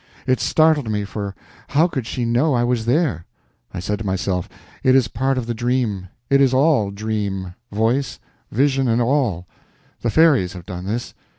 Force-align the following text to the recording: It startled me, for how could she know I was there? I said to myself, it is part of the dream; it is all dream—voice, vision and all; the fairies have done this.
It 0.25 0.39
startled 0.39 0.89
me, 0.89 1.03
for 1.05 1.35
how 1.67 1.87
could 1.87 2.07
she 2.07 2.25
know 2.25 2.55
I 2.55 2.63
was 2.63 2.87
there? 2.87 3.23
I 3.71 3.79
said 3.79 3.99
to 3.99 4.03
myself, 4.03 4.49
it 4.81 4.95
is 4.95 5.07
part 5.07 5.37
of 5.37 5.45
the 5.45 5.53
dream; 5.53 6.07
it 6.27 6.41
is 6.41 6.55
all 6.55 6.89
dream—voice, 6.89 8.17
vision 8.51 8.87
and 8.87 8.99
all; 8.99 9.45
the 10.01 10.09
fairies 10.09 10.53
have 10.53 10.65
done 10.65 10.87
this. 10.87 11.13